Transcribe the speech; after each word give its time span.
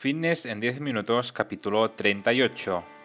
Fitness 0.00 0.46
en 0.46 0.60
10 0.60 0.80
minutos, 0.80 1.30
capítulo 1.30 1.90
38. 1.90 2.99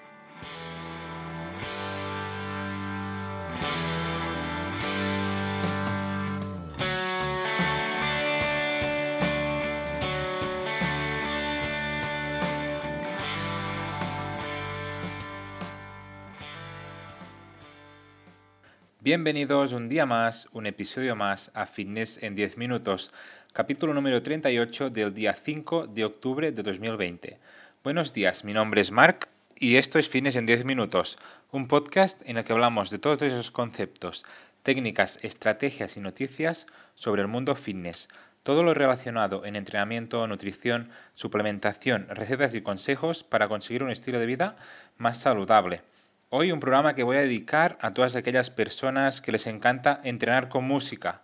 Bienvenidos 19.06 19.74
un 19.74 19.88
día 19.88 20.08
más, 20.08 20.50
un 20.52 20.66
episodio 20.66 21.16
más 21.16 21.52
a 21.54 21.68
Fitness 21.68 22.24
en 22.24 22.34
10 22.34 22.58
minutos, 22.58 23.12
capítulo 23.54 23.94
número 23.94 24.24
38 24.24 24.90
del 24.90 25.14
día 25.14 25.34
5 25.34 25.86
de 25.86 26.06
octubre 26.06 26.52
de 26.52 26.64
2020. 26.64 27.38
Buenos 27.84 28.14
días, 28.14 28.44
mi 28.44 28.52
nombre 28.54 28.82
es 28.82 28.90
Mark 28.90 29.28
y 29.56 29.76
esto 29.76 30.00
es 30.00 30.10
Fitness 30.10 30.38
en 30.38 30.48
10 30.48 30.66
minutos, 30.66 31.20
un 31.52 31.68
podcast 31.68 32.20
en 32.28 32.38
el 32.38 32.44
que 32.46 32.54
hablamos 32.54 32.90
de 32.90 32.98
todos 32.98 33.22
esos 33.22 33.52
conceptos, 33.52 34.24
técnicas, 34.64 35.20
estrategias 35.22 35.98
y 35.98 36.00
noticias 36.00 36.66
sobre 36.96 37.22
el 37.22 37.28
mundo 37.28 37.54
fitness. 37.54 38.08
Todo 38.42 38.64
lo 38.64 38.74
relacionado 38.74 39.46
en 39.46 39.56
entrenamiento, 39.56 40.26
nutrición, 40.26 40.90
suplementación, 41.14 42.08
recetas 42.10 42.56
y 42.56 42.62
consejos 42.62 43.24
para 43.24 43.50
conseguir 43.50 43.84
un 43.84 43.92
estilo 43.92 44.20
de 44.20 44.26
vida 44.26 44.56
más 44.98 45.20
saludable. 45.20 45.84
Hoy 46.30 46.52
un 46.52 46.60
programa 46.60 46.96
que 46.96 47.04
voy 47.04 47.18
a 47.18 47.22
dedicar 47.22 47.78
a 47.82 47.94
todas 47.94 48.16
aquellas 48.16 48.50
personas 48.50 49.22
que 49.22 49.32
les 49.32 49.46
encanta 49.46 50.02
entrenar 50.04 50.50
con 50.50 50.66
música. 50.66 51.22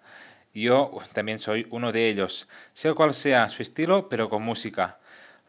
Yo 0.53 0.95
también 1.11 1.39
soy 1.39 1.65
uno 1.71 1.91
de 1.91 2.07
ellos, 2.07 2.47
sea 2.73 2.93
cual 2.93 3.15
sea 3.15 3.49
su 3.49 3.63
estilo, 3.63 4.09
pero 4.09 4.29
con 4.29 4.43
música. 4.43 4.99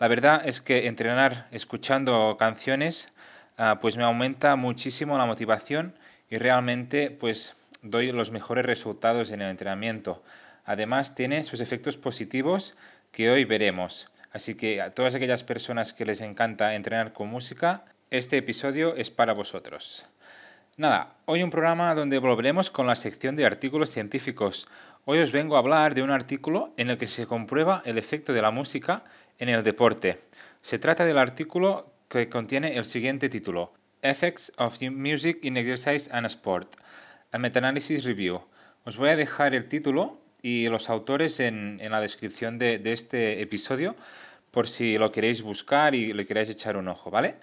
La 0.00 0.08
verdad 0.08 0.40
es 0.46 0.62
que 0.62 0.86
entrenar 0.86 1.48
escuchando 1.50 2.34
canciones 2.38 3.10
ah, 3.58 3.78
pues 3.78 3.98
me 3.98 4.04
aumenta 4.04 4.56
muchísimo 4.56 5.18
la 5.18 5.26
motivación 5.26 5.98
y 6.30 6.38
realmente 6.38 7.10
pues 7.10 7.54
doy 7.82 8.10
los 8.10 8.30
mejores 8.30 8.64
resultados 8.64 9.32
en 9.32 9.42
el 9.42 9.50
entrenamiento. 9.50 10.24
Además 10.64 11.14
tiene 11.14 11.44
sus 11.44 11.60
efectos 11.60 11.98
positivos 11.98 12.74
que 13.10 13.30
hoy 13.30 13.44
veremos. 13.44 14.08
Así 14.32 14.54
que 14.54 14.80
a 14.80 14.92
todas 14.92 15.14
aquellas 15.14 15.44
personas 15.44 15.92
que 15.92 16.06
les 16.06 16.22
encanta 16.22 16.74
entrenar 16.74 17.12
con 17.12 17.28
música, 17.28 17.84
este 18.12 18.36
episodio 18.36 18.94
es 18.94 19.10
para 19.10 19.32
vosotros. 19.32 20.04
Nada, 20.76 21.16
hoy 21.24 21.42
un 21.42 21.48
programa 21.48 21.94
donde 21.94 22.18
volveremos 22.18 22.68
con 22.68 22.86
la 22.86 22.94
sección 22.94 23.36
de 23.36 23.46
artículos 23.46 23.90
científicos. 23.90 24.68
Hoy 25.06 25.20
os 25.20 25.32
vengo 25.32 25.56
a 25.56 25.60
hablar 25.60 25.94
de 25.94 26.02
un 26.02 26.10
artículo 26.10 26.74
en 26.76 26.90
el 26.90 26.98
que 26.98 27.06
se 27.06 27.26
comprueba 27.26 27.82
el 27.86 27.96
efecto 27.96 28.34
de 28.34 28.42
la 28.42 28.50
música 28.50 29.02
en 29.38 29.48
el 29.48 29.62
deporte. 29.62 30.18
Se 30.60 30.78
trata 30.78 31.06
del 31.06 31.16
artículo 31.16 31.90
que 32.10 32.28
contiene 32.28 32.74
el 32.74 32.84
siguiente 32.84 33.30
título: 33.30 33.72
Effects 34.02 34.52
of 34.58 34.78
Music 34.82 35.38
in 35.40 35.56
Exercise 35.56 36.10
and 36.12 36.26
Sport, 36.26 36.74
a 37.32 37.38
Meta-Analysis 37.38 38.04
Review. 38.04 38.42
Os 38.84 38.98
voy 38.98 39.08
a 39.08 39.16
dejar 39.16 39.54
el 39.54 39.70
título 39.70 40.20
y 40.42 40.68
los 40.68 40.90
autores 40.90 41.40
en, 41.40 41.78
la 41.90 42.02
descripción 42.02 42.58
de, 42.58 42.78
de 42.78 42.92
este 42.92 43.40
episodio 43.40 43.96
por 44.50 44.68
si 44.68 44.98
lo 44.98 45.10
queréis 45.10 45.40
buscar 45.40 45.94
y 45.94 46.12
le 46.12 46.26
queréis 46.26 46.50
echar 46.50 46.76
un 46.76 46.88
ojo, 46.88 47.10
¿vale? 47.10 47.36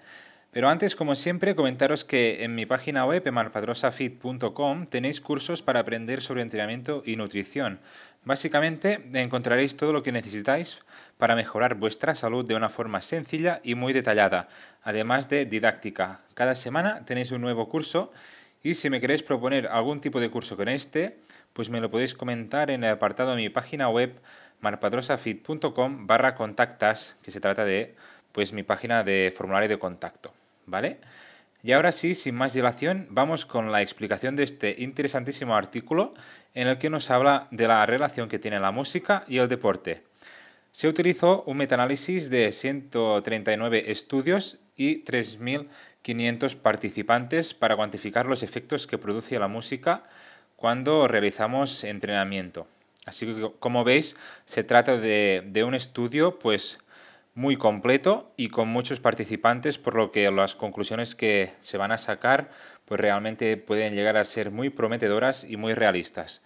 Pero 0.52 0.68
antes, 0.68 0.96
como 0.96 1.14
siempre, 1.14 1.54
comentaros 1.54 2.04
que 2.04 2.42
en 2.42 2.56
mi 2.56 2.66
página 2.66 3.04
web, 3.04 3.22
emarpadrosafit.com, 3.24 4.86
tenéis 4.86 5.20
cursos 5.20 5.62
para 5.62 5.78
aprender 5.78 6.22
sobre 6.22 6.42
entrenamiento 6.42 7.02
y 7.06 7.14
nutrición. 7.14 7.78
Básicamente 8.24 9.00
encontraréis 9.14 9.76
todo 9.76 9.92
lo 9.92 10.02
que 10.02 10.10
necesitáis 10.10 10.78
para 11.18 11.36
mejorar 11.36 11.76
vuestra 11.76 12.16
salud 12.16 12.44
de 12.44 12.56
una 12.56 12.68
forma 12.68 13.00
sencilla 13.00 13.60
y 13.62 13.76
muy 13.76 13.92
detallada, 13.92 14.48
además 14.82 15.28
de 15.28 15.46
didáctica. 15.46 16.20
Cada 16.34 16.56
semana 16.56 17.04
tenéis 17.04 17.30
un 17.30 17.42
nuevo 17.42 17.68
curso 17.68 18.12
y 18.62 18.74
si 18.74 18.90
me 18.90 19.00
queréis 19.00 19.22
proponer 19.22 19.68
algún 19.68 20.00
tipo 20.00 20.18
de 20.18 20.30
curso 20.30 20.56
con 20.56 20.68
este, 20.68 21.16
pues 21.52 21.70
me 21.70 21.80
lo 21.80 21.92
podéis 21.92 22.14
comentar 22.14 22.72
en 22.72 22.82
el 22.82 22.90
apartado 22.90 23.30
de 23.30 23.36
mi 23.36 23.50
página 23.50 23.88
web 23.88 24.20
marpadrosafit.com 24.60 26.08
barra 26.08 26.34
contactas, 26.34 27.14
que 27.22 27.30
se 27.30 27.40
trata 27.40 27.64
de 27.64 27.94
pues 28.32 28.52
mi 28.52 28.64
página 28.64 29.04
de 29.04 29.32
formulario 29.34 29.68
de 29.68 29.78
contacto. 29.78 30.39
¿Vale? 30.70 30.98
Y 31.62 31.72
ahora 31.72 31.92
sí, 31.92 32.14
sin 32.14 32.34
más 32.34 32.54
dilación, 32.54 33.06
vamos 33.10 33.44
con 33.44 33.70
la 33.70 33.82
explicación 33.82 34.34
de 34.34 34.44
este 34.44 34.76
interesantísimo 34.78 35.54
artículo 35.54 36.12
en 36.54 36.68
el 36.68 36.78
que 36.78 36.88
nos 36.88 37.10
habla 37.10 37.48
de 37.50 37.68
la 37.68 37.84
relación 37.84 38.28
que 38.28 38.38
tiene 38.38 38.58
la 38.60 38.70
música 38.70 39.24
y 39.28 39.38
el 39.38 39.48
deporte. 39.48 40.04
Se 40.72 40.88
utilizó 40.88 41.42
un 41.46 41.58
metaanálisis 41.58 42.30
de 42.30 42.52
139 42.52 43.90
estudios 43.90 44.58
y 44.76 45.04
3.500 45.04 46.56
participantes 46.56 47.52
para 47.52 47.76
cuantificar 47.76 48.26
los 48.26 48.42
efectos 48.42 48.86
que 48.86 48.96
produce 48.96 49.38
la 49.38 49.48
música 49.48 50.04
cuando 50.56 51.08
realizamos 51.08 51.84
entrenamiento. 51.84 52.66
Así 53.04 53.26
que, 53.26 53.52
como 53.58 53.84
veis, 53.84 54.16
se 54.44 54.64
trata 54.64 54.96
de, 54.96 55.42
de 55.46 55.64
un 55.64 55.74
estudio 55.74 56.38
pues, 56.38 56.78
muy 57.34 57.56
completo 57.56 58.32
y 58.36 58.48
con 58.48 58.68
muchos 58.68 59.00
participantes, 59.00 59.78
por 59.78 59.94
lo 59.94 60.10
que 60.10 60.30
las 60.30 60.54
conclusiones 60.54 61.14
que 61.14 61.52
se 61.60 61.78
van 61.78 61.92
a 61.92 61.98
sacar 61.98 62.50
pues 62.84 63.00
realmente 63.00 63.56
pueden 63.56 63.94
llegar 63.94 64.16
a 64.16 64.24
ser 64.24 64.50
muy 64.50 64.68
prometedoras 64.68 65.44
y 65.44 65.56
muy 65.56 65.74
realistas. 65.74 66.42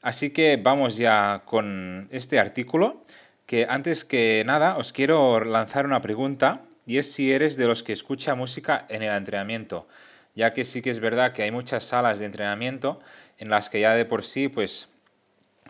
Así 0.00 0.30
que 0.30 0.56
vamos 0.56 0.96
ya 0.96 1.42
con 1.44 2.08
este 2.10 2.38
artículo, 2.38 3.04
que 3.44 3.66
antes 3.68 4.04
que 4.04 4.42
nada 4.46 4.76
os 4.76 4.92
quiero 4.92 5.44
lanzar 5.44 5.84
una 5.84 6.00
pregunta 6.00 6.62
y 6.86 6.98
es 6.98 7.12
si 7.12 7.32
eres 7.32 7.56
de 7.56 7.66
los 7.66 7.82
que 7.82 7.92
escucha 7.92 8.34
música 8.34 8.86
en 8.88 9.02
el 9.02 9.14
entrenamiento, 9.14 9.88
ya 10.34 10.52
que 10.52 10.64
sí 10.64 10.80
que 10.80 10.90
es 10.90 11.00
verdad 11.00 11.32
que 11.32 11.42
hay 11.42 11.50
muchas 11.50 11.84
salas 11.84 12.20
de 12.20 12.26
entrenamiento 12.26 13.00
en 13.38 13.50
las 13.50 13.68
que 13.68 13.80
ya 13.80 13.94
de 13.94 14.04
por 14.04 14.22
sí 14.22 14.48
pues, 14.48 14.88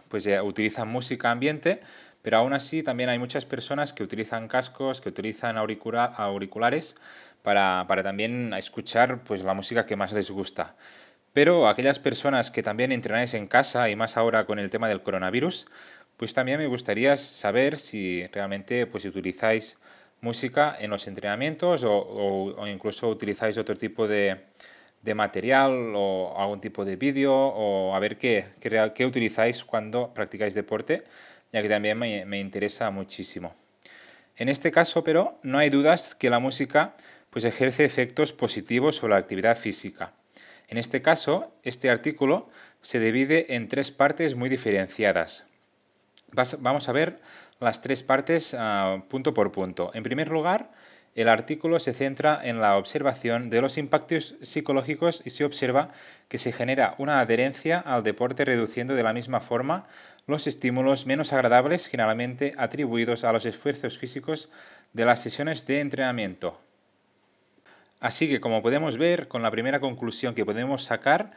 pues 0.08 0.24
ya 0.24 0.42
utilizan 0.42 0.88
música 0.88 1.30
ambiente, 1.30 1.80
pero 2.26 2.38
aún 2.38 2.54
así 2.54 2.82
también 2.82 3.09
hay 3.09 3.20
muchas 3.20 3.44
personas 3.44 3.92
que 3.92 4.03
utilizan 4.03 4.48
cascos, 4.48 5.00
que 5.00 5.10
utilizan 5.10 5.56
auriculares 5.56 6.97
para, 7.44 7.84
para 7.87 8.03
también 8.03 8.53
escuchar 8.54 9.22
pues, 9.22 9.44
la 9.44 9.54
música 9.54 9.87
que 9.87 9.94
más 9.94 10.12
les 10.12 10.32
gusta. 10.32 10.75
Pero 11.32 11.69
aquellas 11.69 12.00
personas 12.00 12.50
que 12.50 12.65
también 12.65 12.91
entrenáis 12.91 13.34
en 13.34 13.47
casa 13.47 13.88
y 13.91 13.94
más 13.94 14.16
ahora 14.16 14.44
con 14.44 14.59
el 14.59 14.72
tema 14.72 14.88
del 14.88 15.03
coronavirus, 15.03 15.66
pues 16.16 16.34
también 16.34 16.59
me 16.59 16.66
gustaría 16.66 17.16
saber 17.16 17.78
si 17.78 18.26
realmente 18.32 18.88
pues, 18.88 19.04
utilizáis 19.04 19.78
música 20.20 20.75
en 20.81 20.91
los 20.91 21.06
entrenamientos 21.06 21.84
o, 21.84 21.97
o, 21.97 22.66
incluso 22.66 23.09
utilizáis 23.09 23.56
otro 23.56 23.76
tipo 23.76 24.09
de, 24.09 24.47
de, 25.03 25.15
material 25.15 25.92
o 25.94 26.34
algún 26.36 26.60
tipo 26.60 26.84
de 26.84 26.97
vídeo 26.97 27.32
o 27.32 27.94
a 27.94 28.00
ver 28.00 28.19
qué, 28.19 28.47
qué, 28.59 28.92
qué 28.97 29.06
utilizáis 29.06 29.62
cuando 29.62 30.12
practicáis 30.12 30.54
deporte 30.54 31.04
ya 31.52 31.62
que 31.62 31.68
también 31.68 31.98
me, 31.98 32.38
interesa 32.40 32.90
muchísimo. 32.90 33.54
En 34.36 34.48
este 34.48 34.70
caso, 34.70 35.02
pero, 35.04 35.38
no 35.42 35.58
hay 35.58 35.70
dudas 35.70 36.14
que 36.14 36.30
la 36.30 36.38
música 36.38 36.94
pues, 37.30 37.44
ejerce 37.44 37.84
efectos 37.84 38.32
positivos 38.32 38.96
sobre 38.96 39.12
la 39.12 39.18
actividad 39.18 39.56
física. 39.56 40.12
En 40.68 40.78
este 40.78 41.00
caso, 41.00 41.52
este 41.62 41.90
artículo 41.90 42.50
se 42.82 43.00
divide 43.00 43.54
en 43.54 43.68
tres 43.68 43.90
partes 43.90 44.34
muy 44.34 44.48
diferenciadas. 44.48 45.44
Vamos 46.58 46.88
a 46.88 46.92
ver 46.92 47.18
las 47.60 47.80
tres 47.80 48.02
partes 48.02 48.54
ah, 48.58 49.02
punto 49.08 49.32
por 49.32 49.52
punto. 49.52 49.90
En 49.94 50.02
primer 50.02 50.28
lugar, 50.28 50.70
el 51.16 51.30
artículo 51.30 51.78
se 51.78 51.94
centra 51.94 52.40
en 52.44 52.60
la 52.60 52.76
observación 52.76 53.48
de 53.48 53.62
los 53.62 53.78
impactos 53.78 54.34
psicológicos 54.42 55.22
y 55.24 55.30
se 55.30 55.46
observa 55.46 55.90
que 56.28 56.36
se 56.36 56.52
genera 56.52 56.94
una 56.98 57.20
adherencia 57.20 57.80
al 57.80 58.02
deporte 58.02 58.44
reduciendo 58.44 58.94
de 58.94 59.02
la 59.02 59.14
misma 59.14 59.40
forma 59.40 59.86
los 60.26 60.47
estímulos 60.47 61.06
menos 61.06 61.32
agradables 61.32 61.87
generalmente 61.87 62.54
atribuidos 62.59 63.25
a 63.25 63.32
los 63.32 63.47
esfuerzos 63.47 63.98
físicos 63.98 64.48
de 64.92 65.04
las 65.04 65.22
sesiones 65.22 65.66
de 65.66 65.81
entrenamiento. 65.81 66.60
Así 68.00 68.28
que 68.28 68.41
como 68.41 68.62
podemos 68.62 68.98
ver, 68.98 69.28
con 69.28 69.42
la 69.42 69.50
primera 69.50 69.80
conclusión 69.80 70.34
que 70.34 70.45
podemos 70.45 70.83
sacar, 70.84 71.33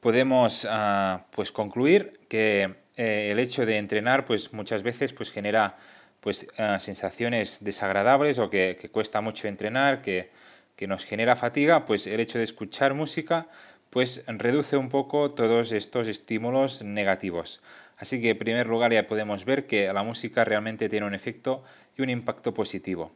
podemos 0.00 0.66
ah, 0.70 1.26
pues 1.30 1.50
concluir 1.50 2.20
que 2.28 2.74
eh, 2.96 3.28
el 3.32 3.38
hecho 3.38 3.64
de 3.66 3.78
entrenar 3.78 4.24
pues 4.24 4.52
muchas 4.52 4.82
veces 4.82 5.12
pues 5.12 5.30
genera 5.30 5.76
pues 6.20 6.46
eh, 6.56 6.76
sensaciones 6.78 7.58
desagradables 7.60 8.38
o 8.38 8.48
que, 8.48 8.90
cuesta 8.92 9.20
mucho 9.20 9.48
entrenar, 9.48 10.00
que, 10.02 10.30
nos 10.86 11.04
genera 11.04 11.36
fatiga, 11.36 11.86
pues 11.86 12.06
el 12.06 12.20
hecho 12.20 12.36
de 12.36 12.44
escuchar 12.44 12.92
música 12.92 13.46
pues 13.88 14.24
reduce 14.26 14.76
un 14.76 14.90
poco 14.90 15.30
todos 15.32 15.72
estos 15.72 16.08
estímulos 16.08 16.82
negativos. 16.82 17.62
Así 17.96 18.20
que 18.20 18.30
en 18.30 18.38
primer 18.38 18.66
lugar 18.66 18.92
ya 18.92 19.06
podemos 19.06 19.44
ver 19.44 19.66
que 19.66 19.92
la 19.92 20.02
música 20.02 20.44
realmente 20.44 20.88
tiene 20.88 21.06
un 21.06 21.14
efecto 21.14 21.62
y 21.96 22.02
un 22.02 22.10
impacto 22.10 22.54
positivo. 22.54 23.12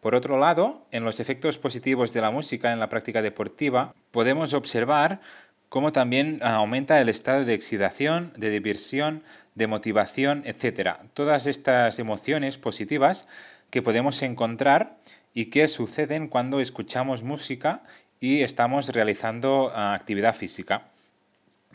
Por 0.00 0.14
otro 0.14 0.38
lado, 0.38 0.86
en 0.90 1.04
los 1.04 1.20
efectos 1.20 1.58
positivos 1.58 2.12
de 2.12 2.20
la 2.20 2.30
música 2.30 2.72
en 2.72 2.80
la 2.80 2.88
práctica 2.88 3.22
deportiva, 3.22 3.94
podemos 4.10 4.52
observar 4.52 5.20
cómo 5.68 5.92
también 5.92 6.40
aumenta 6.42 7.00
el 7.00 7.08
estado 7.08 7.44
de 7.44 7.54
excitación, 7.54 8.32
de 8.36 8.50
diversión, 8.50 9.22
de 9.54 9.66
motivación, 9.66 10.42
etc. 10.44 10.96
Todas 11.14 11.46
estas 11.46 11.98
emociones 11.98 12.58
positivas 12.58 13.28
que 13.70 13.80
podemos 13.80 14.20
encontrar 14.22 14.98
y 15.34 15.46
que 15.46 15.68
suceden 15.68 16.28
cuando 16.28 16.60
escuchamos 16.60 17.22
música 17.22 17.82
y 18.20 18.42
estamos 18.42 18.88
realizando 18.88 19.72
ah, 19.74 19.94
actividad 19.94 20.34
física. 20.34 20.88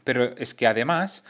Pero 0.04 0.24
es 0.38 0.54
que 0.54 0.68
además, 0.68 1.24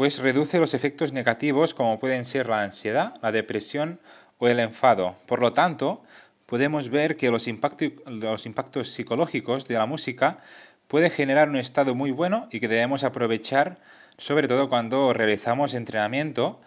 pues 0.00 0.18
reduce 0.18 0.58
los 0.58 0.72
efectos 0.72 1.12
negativos 1.12 1.74
como 1.74 1.98
pueden 1.98 2.24
ser 2.24 2.48
la 2.48 2.62
ansiedad, 2.62 3.16
la 3.20 3.32
depresión 3.32 4.00
o 4.38 4.48
el 4.48 4.58
enfado. 4.58 5.16
Por 5.26 5.40
lo 5.40 5.52
tanto, 5.52 6.02
podemos 6.46 6.88
ver 6.88 7.18
que 7.18 7.30
los, 7.30 7.46
los 8.06 8.46
impactos 8.46 8.88
psicológicos 8.88 9.68
de 9.68 9.74
la 9.74 9.84
música 9.84 10.38
puede 10.88 11.10
generar 11.10 11.50
un 11.50 11.56
estado 11.56 11.94
muy 11.94 12.12
bueno 12.12 12.48
y 12.50 12.60
que 12.60 12.68
debemos 12.68 13.04
aprovechar 13.04 13.76
sobre 14.16 14.48
todo 14.48 14.70
cuando 14.70 15.12
realizamos 15.12 15.74
entrenamiento 15.74 16.62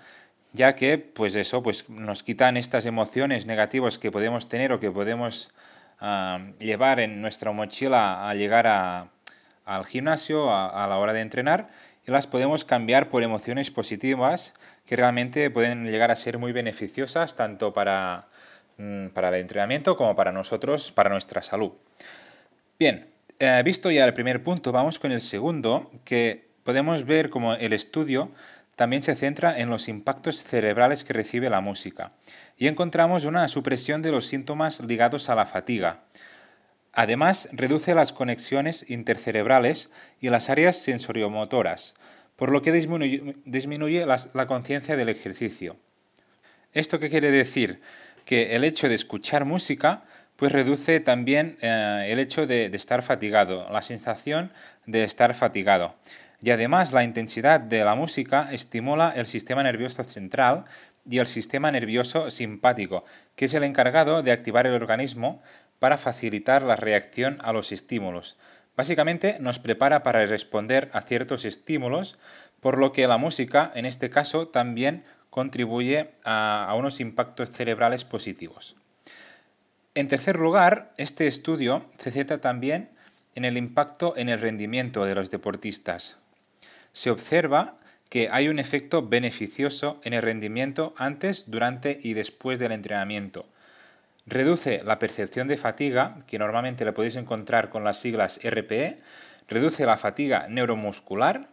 ya 0.51 0.75
que 0.75 0.99
pues 0.99 1.35
eso 1.35 1.63
pues 1.63 1.89
nos 1.89 2.21
quitan 2.21 2.55
estas 2.55 2.85
emociones 2.85 3.47
negativas 3.47 3.97
que 3.97 4.11
podemos 4.11 4.47
tener 4.47 4.71
o 4.73 4.79
que 4.79 4.91
podemos 4.91 5.49
ah, 5.99 6.39
llevar 6.59 6.99
en 6.99 7.19
nuestra 7.19 7.51
mochila 7.51 8.29
al 8.29 8.37
llegar 8.37 8.67
al 9.65 9.85
gimnasio 9.87 10.53
a, 10.53 10.85
la 10.87 10.97
hora 10.99 11.13
de 11.13 11.21
entrenar 11.21 11.69
y 12.05 12.11
las 12.11 12.27
podemos 12.27 12.65
cambiar 12.65 13.09
por 13.09 13.23
emociones 13.23 13.71
positivas 13.71 14.53
que 14.85 14.95
realmente 14.95 15.49
pueden 15.49 15.85
llegar 15.85 16.11
a 16.11 16.15
ser 16.15 16.37
muy 16.37 16.51
beneficiosas 16.51 17.35
tanto 17.35 17.73
para, 17.73 18.27
mm, 18.77 19.07
para 19.07 19.29
el 19.29 19.35
entrenamiento 19.35 19.95
como 19.95 20.15
para 20.15 20.31
nosotros, 20.31 20.91
para 20.91 21.09
nuestra 21.09 21.41
salud. 21.41 21.71
Bien, 22.77 23.07
eh, 23.39 23.61
visto 23.63 23.89
ya 23.91 24.05
el 24.05 24.13
primer 24.13 24.43
punto, 24.43 24.71
vamos 24.71 24.99
con 24.99 25.11
el 25.11 25.21
segundo, 25.21 25.89
que 26.03 26.47
podemos 26.63 27.05
ver 27.05 27.29
como 27.29 27.53
el 27.53 27.73
estudio 27.73 28.31
también 28.75 29.03
se 29.03 29.15
centra 29.15 29.59
en 29.59 29.69
los 29.69 29.87
impactos 29.87 30.43
cerebrales 30.43 31.03
que 31.03 31.13
recibe 31.13 31.49
la 31.49 31.61
música 31.61 32.11
y 32.57 32.67
encontramos 32.67 33.25
una 33.25 33.47
supresión 33.47 34.01
de 34.01 34.11
los 34.11 34.25
síntomas 34.25 34.79
ligados 34.81 35.29
a 35.29 35.35
la 35.35 35.45
fatiga. 35.45 36.01
Además, 36.93 37.49
reduce 37.51 37.95
las 37.95 38.13
conexiones 38.13 38.85
intercerebrales 38.87 39.89
y 40.21 40.29
las 40.29 40.49
áreas 40.49 40.77
sensoriomotoras, 40.77 41.95
por 42.35 42.51
lo 42.51 42.61
que 42.61 42.71
disminuye, 42.71 44.05
la, 44.05 44.47
conciencia 44.47 44.95
del 44.95 45.09
ejercicio. 45.09 45.75
¿Esto 46.71 46.99
qué 46.99 47.09
quiere 47.09 47.31
decir? 47.31 47.81
Que 48.25 48.51
el 48.51 48.63
hecho 48.63 48.89
de 48.89 48.95
escuchar 48.95 49.45
música 49.45 50.03
pues 50.35 50.51
reduce 50.51 50.99
también 50.99 51.57
eh, 51.61 52.07
el 52.09 52.19
hecho 52.19 52.47
de 52.47 52.65
estar 52.73 53.01
fatigado, 53.03 53.67
la 53.71 53.81
sensación 53.81 54.51
de 54.85 55.03
estar 55.03 55.33
fatigado. 55.35 55.95
Y 56.43 56.51
además 56.51 56.91
la 56.91 57.03
intensidad 57.03 57.61
de 57.61 57.85
la 57.85 57.95
música 57.95 58.49
estimula 58.51 59.13
el 59.15 59.25
sistema 59.25 59.63
nervioso 59.63 60.03
central 60.03 60.65
y 61.09 61.19
el 61.19 61.27
sistema 61.27 61.71
nervioso 61.71 62.29
simpático, 62.29 63.05
que 63.35 63.45
es 63.45 63.53
el 63.53 63.63
encargado 63.63 64.23
de 64.23 64.31
activar 64.31 64.67
el 64.67 64.73
organismo 64.73 65.41
para 65.79 65.97
facilitar 65.97 66.63
la 66.63 66.75
reacción 66.75 67.37
a 67.41 67.53
los 67.53 67.71
estímulos. 67.71 68.37
Básicamente 68.75 69.37
nos 69.39 69.59
prepara 69.59 70.03
para 70.03 70.25
responder 70.25 70.89
a 70.93 71.01
ciertos 71.01 71.45
estímulos, 71.45 72.17
por 72.59 72.77
lo 72.77 72.91
que 72.91 73.07
la 73.07 73.17
música, 73.17 73.71
en 73.75 73.85
este 73.85 74.09
caso, 74.09 74.47
también 74.47 75.03
contribuye 75.29 76.11
a, 76.23 76.73
unos 76.77 76.99
impactos 76.99 77.49
cerebrales 77.49 78.05
positivos. 78.05 78.75
En 79.95 80.07
tercer 80.07 80.39
lugar, 80.39 80.91
este 80.97 81.27
estudio 81.27 81.85
se 81.97 82.11
centra 82.11 82.39
también 82.39 82.89
en 83.35 83.45
el 83.45 83.57
impacto 83.57 84.15
en 84.15 84.29
el 84.29 84.39
rendimiento 84.39 85.05
de 85.05 85.15
los 85.15 85.29
deportistas 85.29 86.17
se 86.93 87.09
observa 87.09 87.79
que 88.09 88.29
hay 88.31 88.47
un 88.47 88.59
efecto 88.59 89.05
beneficioso 89.05 89.99
en 90.03 90.13
el 90.13 90.21
rendimiento 90.21 90.93
antes, 90.97 91.49
durante 91.49 91.99
y 92.01 92.13
después 92.13 92.59
del 92.59 92.71
entrenamiento. 92.71 93.47
Reduce 94.25 94.83
la 94.85 94.99
percepción 94.99 95.47
de 95.47 95.57
fatiga, 95.57 96.17
que 96.27 96.39
normalmente 96.39 96.85
la 96.85 96.93
podéis 96.93 97.17
encontrar 97.17 97.69
con 97.69 97.83
las 97.83 97.99
siglas 97.99 98.39
RPE, 98.43 98.97
reduce 99.49 99.85
la 99.85 99.97
fatiga 99.97 100.47
neuromuscular 100.47 101.49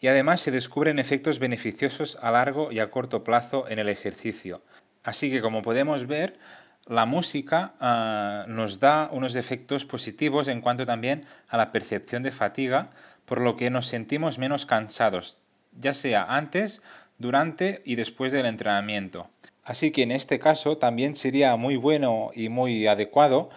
y 0.00 0.08
además 0.08 0.40
se 0.40 0.50
descubren 0.50 0.98
efectos 0.98 1.38
beneficiosos 1.38 2.16
a 2.22 2.30
largo 2.30 2.72
y 2.72 2.78
a 2.78 2.90
corto 2.90 3.24
plazo 3.24 3.68
en 3.68 3.78
el 3.78 3.88
ejercicio. 3.88 4.62
Así 5.02 5.30
que 5.30 5.42
como 5.42 5.60
podemos 5.60 6.06
ver, 6.06 6.38
la 6.86 7.04
música 7.04 7.74
ah, 7.80 8.44
nos 8.48 8.80
da 8.80 9.08
unos 9.12 9.34
efectos 9.36 9.84
positivos 9.84 10.48
en 10.48 10.62
cuanto 10.62 10.86
también 10.86 11.26
a 11.48 11.58
la 11.58 11.72
percepción 11.72 12.22
de 12.22 12.30
fatiga, 12.30 12.90
por 13.26 13.40
lo 13.40 13.56
que 13.56 13.70
nos 13.70 13.86
sentimos 13.86 14.38
menos 14.38 14.66
cansados, 14.66 15.38
ya 15.72 15.92
sea 15.92 16.24
antes, 16.24 16.82
durante 17.18 17.82
y 17.84 17.96
después 17.96 18.32
del 18.32 18.46
entrenamiento. 18.46 19.30
Así 19.64 19.90
que 19.90 20.02
en 20.02 20.12
este 20.12 20.38
caso 20.38 20.76
también 20.76 21.16
sería 21.16 21.56
muy 21.56 21.76
bueno 21.76 22.30
y 22.34 22.48
muy 22.48 22.86
adecuado 22.86 23.48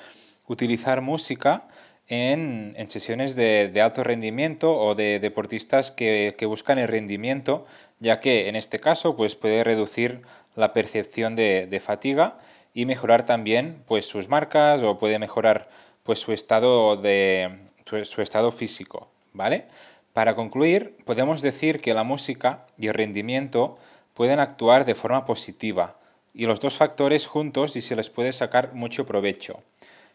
utilizar 0.48 1.02
música 1.02 1.68
en, 2.08 2.76
sesiones 2.88 3.36
de, 3.36 3.72
alto 3.82 4.04
rendimiento 4.04 4.80
o 4.80 4.96
de 4.96 5.20
deportistas 5.20 5.92
que, 5.92 6.34
buscan 6.48 6.80
el 6.80 6.88
rendimiento, 6.88 7.66
ya 8.00 8.20
que 8.22 8.48
en 8.48 8.56
este 8.56 8.80
caso 8.80 9.18
pues, 9.18 9.36
puede 9.36 9.64
reducir 9.64 10.22
la 10.56 10.74
percepción 10.74 11.36
de, 11.36 11.82
fatiga 11.84 12.40
y 12.74 12.86
mejorar 12.86 13.26
también 13.26 13.84
pues, 13.86 14.06
sus 14.06 14.30
marcas 14.30 14.84
o 14.84 14.98
puede 14.98 15.20
mejorar 15.20 15.70
pues, 16.04 16.20
su, 16.20 16.32
estado 16.32 16.96
de, 16.96 17.60
su 17.86 18.22
estado 18.22 18.52
físico. 18.52 19.10
¿vale? 19.34 19.66
Para 20.14 20.36
concluir, 20.36 20.96
podemos 21.06 21.42
decir 21.42 21.82
que 21.82 21.94
la 21.94 22.04
música 22.04 22.66
y 22.78 22.88
el 22.88 22.94
rendimiento 22.94 23.78
pueden 24.18 24.40
actuar 24.40 24.84
de 24.84 24.96
forma 24.96 25.26
positiva 25.26 25.96
y 26.34 26.48
los 26.48 26.60
dos 26.60 26.76
factores 26.76 27.28
juntos 27.28 27.76
y 27.76 27.82
se 27.82 27.96
les 27.96 28.10
puede 28.10 28.34
sacar 28.34 28.74
mucho 28.74 29.06
provecho. 29.06 29.62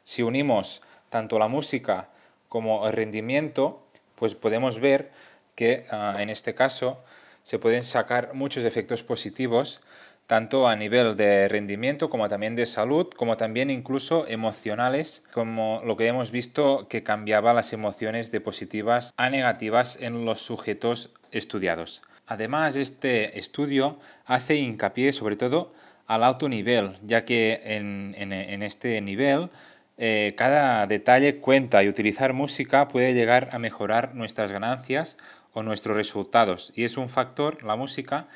Si 0.02 0.24
unimos 0.24 0.82
tanto 1.08 1.38
la 1.38 1.46
música 1.46 2.08
como 2.48 2.84
el 2.88 2.94
rendimiento, 2.94 3.86
pues 4.16 4.34
podemos 4.34 4.80
ver 4.80 5.12
que 5.54 5.86
ah, 5.92 6.16
en 6.18 6.30
este 6.30 6.52
caso 6.52 6.98
se 7.44 7.60
pueden 7.60 7.84
sacar 7.84 8.34
muchos 8.34 8.64
efectos 8.64 9.04
positivos 9.04 9.80
tanto 10.26 10.68
a 10.68 10.76
nivel 10.76 11.16
de 11.16 11.48
rendimiento 11.48 12.08
como 12.08 12.28
también 12.28 12.54
de 12.54 12.66
salud, 12.66 13.08
como 13.16 13.36
también 13.36 13.70
incluso 13.70 14.26
emocionales, 14.26 15.22
como 15.32 15.82
lo 15.84 15.96
que 15.96 16.06
hemos 16.06 16.30
visto 16.30 16.86
que 16.88 17.02
cambiaba 17.02 17.52
las 17.52 17.72
emociones 17.72 18.30
de 18.30 18.40
positivas 18.40 19.12
a 19.16 19.30
negativas 19.30 19.98
en 20.00 20.24
los 20.24 20.40
sujetos 20.40 21.10
estudiados. 21.30 22.02
Además, 22.26 22.76
este 22.76 23.38
estudio 23.38 23.98
hace 24.24 24.56
hincapié 24.56 25.12
sobre 25.12 25.36
todo 25.36 25.74
al 26.06 26.22
alto 26.22 26.48
nivel, 26.48 26.98
ya 27.02 27.24
que 27.24 27.60
en, 27.64 28.62
este 28.62 29.00
nivel 29.00 29.50
eh, 29.98 30.34
cada 30.36 30.86
detalle 30.86 31.38
cuenta 31.38 31.82
y 31.82 31.88
utilizar 31.88 32.32
música 32.32 32.88
puede 32.88 33.14
llegar 33.14 33.50
a 33.52 33.58
mejorar 33.58 34.14
nuestras 34.14 34.52
ganancias 34.52 35.16
o 35.52 35.62
nuestros 35.62 35.96
resultados. 35.96 36.72
Y 36.74 36.84
es 36.84 36.96
un 36.96 37.08
factor, 37.08 37.62
la 37.62 37.76
música, 37.76 38.28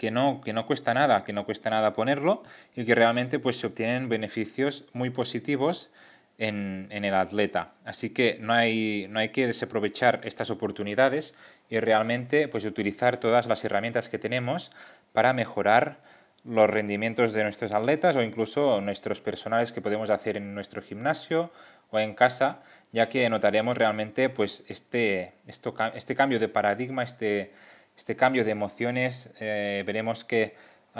que 0.00 0.10
no, 0.10 0.40
que 0.40 0.54
no 0.54 0.64
cuesta 0.64 0.94
nada, 0.94 1.24
que 1.24 1.34
no 1.34 1.44
cuesta 1.44 1.68
nada 1.68 1.92
ponerlo 1.92 2.42
y 2.74 2.86
que 2.86 2.94
realmente 2.94 3.38
pues, 3.38 3.60
se 3.60 3.66
obtienen 3.66 4.08
beneficios 4.08 4.86
muy 4.94 5.10
positivos 5.10 5.90
en, 6.38 6.88
el 6.90 7.14
atleta. 7.14 7.74
Así 7.84 8.08
que 8.08 8.38
no 8.40 8.54
hay, 8.54 9.08
no 9.10 9.18
hay 9.18 9.28
que 9.28 9.46
desaprovechar 9.46 10.22
estas 10.24 10.48
oportunidades 10.48 11.34
y 11.68 11.80
realmente 11.80 12.48
pues, 12.48 12.64
utilizar 12.64 13.18
todas 13.18 13.46
las 13.46 13.62
herramientas 13.62 14.08
que 14.08 14.18
tenemos 14.18 14.72
para 15.12 15.34
mejorar 15.34 15.98
los 16.44 16.70
rendimientos 16.70 17.34
de 17.34 17.42
nuestros 17.42 17.70
atletas 17.72 18.16
o 18.16 18.22
incluso 18.22 18.80
nuestros 18.80 19.20
personales 19.20 19.70
que 19.70 19.82
podemos 19.82 20.08
hacer 20.08 20.38
en 20.38 20.54
nuestro 20.54 20.80
gimnasio 20.80 21.52
o 21.90 21.98
en 21.98 22.14
casa, 22.14 22.62
ya 22.90 23.10
que 23.10 23.28
notaremos 23.28 23.76
realmente 23.76 24.30
pues, 24.30 24.64
este, 24.68 25.34
esto, 25.46 25.74
este 25.92 26.14
cambio 26.14 26.38
de 26.38 26.48
paradigma, 26.48 27.02
este, 27.02 27.52
este 28.00 28.16
cambio 28.16 28.46
de 28.46 28.50
emociones, 28.50 29.28
eh, 29.40 29.82
veremos 29.84 30.24
que 30.24 30.54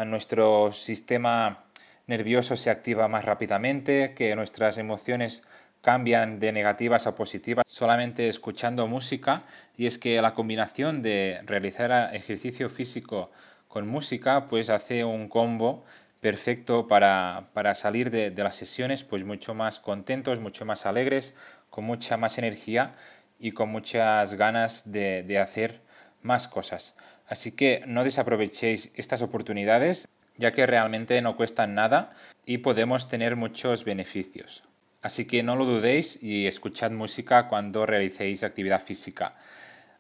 nuestro 0.04 0.71
sistema 0.71 1.64
nervioso 2.07 2.57
se 2.57 2.69
activa 2.69 3.09
más 3.09 3.25
rápidamente, 3.25 4.12
que 4.14 4.37
nuestras 4.37 4.76
emociones 4.76 5.42
cambian 5.80 6.40
de 6.40 6.52
negativas 6.52 7.07
a 7.07 7.14
positivas 7.14 7.64
solamente 7.66 8.28
escuchando 8.28 8.87
música. 8.87 9.45
Y 9.78 9.87
es 9.87 9.97
que 9.99 10.21
la 10.21 10.35
combinación 10.35 11.00
de 11.00 11.40
realizar 11.47 12.14
ejercicio 12.14 12.69
físico 12.69 13.30
con 13.66 13.88
música 13.88 14.47
pues 14.47 14.69
hace 14.69 15.02
un 15.02 15.28
combo 15.28 15.87
perfecto 16.21 16.87
para, 16.87 17.49
salir 17.76 18.11
de, 18.11 18.30
las 18.37 18.57
sesiones 18.57 19.04
pues 19.04 19.25
mucho 19.25 19.54
más 19.54 19.80
contentos, 19.80 20.38
mucho 20.38 20.66
más 20.66 20.85
alegres, 20.85 21.35
con 21.71 21.85
mucha 21.85 22.19
más 22.19 22.37
energía 22.37 22.95
y 23.38 23.52
con 23.52 23.71
muchas 23.71 24.35
ganas 24.35 24.92
de, 24.92 25.23
de 25.23 25.38
hacer 25.38 25.88
más 26.23 26.49
cosas. 26.49 26.95
Así 27.27 27.53
que 27.53 27.83
no 27.87 28.05
desaprovechéis 28.05 28.93
estas 28.95 29.23
oportunidades, 29.23 30.09
ya 30.37 30.53
que 30.53 30.67
realmente 30.67 31.21
no 31.23 31.37
cuestan 31.37 31.75
nada 31.75 32.12
y 32.47 32.59
podemos 32.59 33.09
tener 33.09 33.37
muchos 33.37 33.85
beneficios. 33.85 34.65
Así 35.03 35.25
que 35.25 35.43
no 35.43 35.57
lo 35.57 35.65
dudéis 35.65 36.23
y 36.23 36.47
escuchad 36.47 36.91
música 36.91 37.49
cuando 37.49 37.87
realicéis 37.87 38.43
actividad 38.43 38.83
física. 38.83 39.37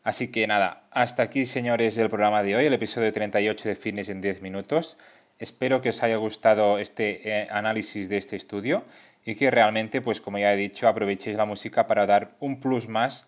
Así 0.02 0.28
que 0.28 0.46
nada, 0.46 0.84
hasta 0.90 1.22
aquí 1.22 1.46
señores 1.46 1.96
el 1.98 2.08
programa 2.08 2.42
de 2.42 2.56
hoy, 2.56 2.66
el 2.66 2.72
episodio 2.72 3.12
38 3.12 3.68
de 3.68 3.76
Fitness 3.76 4.08
en 4.08 4.20
10 4.20 4.42
minutos. 4.42 4.96
Espero 5.38 5.80
que 5.80 5.90
os 5.90 6.02
haya 6.02 6.16
gustado 6.16 6.78
este 6.78 7.42
eh, 7.42 7.48
análisis 7.50 8.08
de 8.08 8.18
este 8.18 8.36
estudio 8.36 8.84
y 9.24 9.34
que 9.36 9.50
realmente, 9.50 10.00
pues 10.00 10.20
como 10.20 10.38
ya 10.38 10.52
he 10.52 10.56
dicho, 10.56 10.88
aprovechéis 10.88 11.36
la 11.36 11.44
música 11.44 11.86
para 11.86 12.06
dar 12.06 12.32
un 12.40 12.60
plus 12.60 12.88
más 12.88 13.26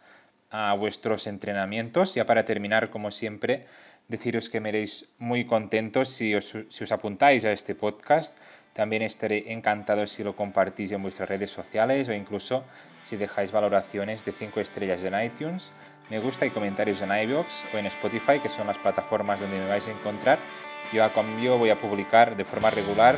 a 0.53 0.75
vuestros 0.75 1.27
entrenamientos. 1.27 2.15
Ya 2.15 2.25
para 2.25 2.45
terminar, 2.45 2.91
como 2.91 3.11
siempre, 3.11 3.67
deciros 4.07 4.49
que 4.49 4.61
me 4.61 4.69
haréis 4.69 5.09
muy 5.19 5.45
contentos 5.45 6.09
si 6.09 6.35
os, 6.35 6.57
si 6.69 6.85
os 6.85 6.93
apuntáis 6.93 7.45
a 7.45 7.53
este 7.53 7.75
podcast. 7.75 8.37
También 8.73 9.03
estaré 9.03 9.53
encantado 9.53 10.07
si 10.07 10.23
lo 10.23 10.37
compartís 10.37 10.93
en 10.93 11.03
vuestras 11.03 11.29
redes 11.29 11.51
sociales 11.51 12.09
o 12.09 12.15
incluso 12.15 12.65
si 13.03 13.17
dejáis 13.17 13.53
valoraciones 13.53 14.25
de 14.25 14.33
5 14.33 14.61
estrellas 14.61 15.03
en 15.05 15.21
iTunes, 15.21 15.73
me 16.11 16.19
gusta 16.19 16.47
y 16.47 16.51
comentarios 16.51 17.01
en 17.03 17.11
iVoox 17.11 17.65
o 17.75 17.79
en 17.79 17.87
Spotify, 17.87 18.39
que 18.41 18.49
son 18.49 18.67
las 18.67 18.79
plataformas 18.79 19.41
donde 19.41 19.59
me 19.59 19.67
vais 19.67 19.87
a 19.87 19.93
encontrar. 19.93 20.39
Yo 20.93 21.05
a 21.05 21.13
cambio 21.13 21.59
voy 21.59 21.71
a 21.71 21.79
publicar 21.79 22.37
de 22.37 22.45
forma 22.45 22.71
regular, 22.71 23.17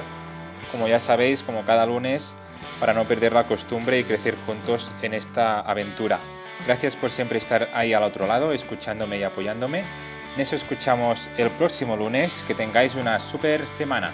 como 0.70 0.86
ya 0.86 1.00
sabéis, 1.00 1.42
como 1.42 1.64
cada 1.64 1.86
lunes, 1.86 2.36
para 2.78 2.94
no 2.94 3.04
perder 3.04 3.32
la 3.32 3.46
costumbre 3.46 3.98
y 3.98 4.04
crecer 4.04 4.36
juntos 4.46 4.92
en 5.02 5.14
esta 5.14 5.60
aventura. 5.60 6.20
Gracias 6.66 6.96
por 6.96 7.10
siempre 7.10 7.38
estar 7.38 7.68
ahí 7.74 7.92
al 7.92 8.02
otro 8.02 8.26
lado, 8.26 8.52
escuchándome 8.52 9.18
y 9.18 9.22
apoyándome. 9.22 9.84
Nos 10.36 10.52
escuchamos 10.52 11.28
el 11.36 11.50
próximo 11.50 11.96
lunes. 11.96 12.42
Que 12.46 12.54
tengáis 12.54 12.96
una 12.96 13.20
super 13.20 13.66
semana. 13.66 14.12